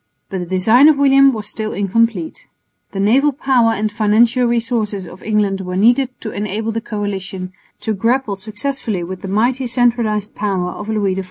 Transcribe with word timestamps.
But 0.31 0.39
the 0.39 0.45
design 0.47 0.87
of 0.87 0.97
William 0.97 1.31
was 1.31 1.45
still 1.47 1.73
incomplete. 1.73 2.47
The 2.91 2.99
naval 2.99 3.31
power 3.31 3.73
and 3.73 3.91
financial 3.91 4.47
resources 4.47 5.07
of 5.07 5.21
England 5.21 5.61
were 5.61 5.75
needed 5.75 6.09
to 6.21 6.31
enable 6.31 6.71
the 6.71 6.81
coalition 6.81 7.53
to 7.81 7.93
grapple 7.93 8.35
successfully 8.35 9.03
with 9.03 9.21
the 9.21 9.27
mighty 9.27 9.67
centralised 9.67 10.33
power 10.33 10.71
of 10.71 10.89
Louis 10.89 11.13
XIV. 11.13 11.19